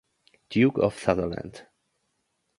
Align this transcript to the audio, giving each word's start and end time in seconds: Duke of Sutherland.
Duke 0.49 0.79
of 0.79 0.97
Sutherland. 0.97 1.67